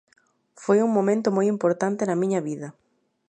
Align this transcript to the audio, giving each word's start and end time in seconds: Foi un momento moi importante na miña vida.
Foi 0.63 0.77
un 0.85 0.91
momento 0.97 1.27
moi 1.35 1.47
importante 1.55 2.01
na 2.07 2.19
miña 2.21 2.41
vida. 2.49 2.67